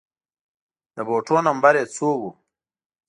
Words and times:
د 0.95 0.97
بوټو 1.07 1.37
نمبر 1.47 1.73
يې 1.79 1.85
څو 1.95 2.09
و 2.19 2.23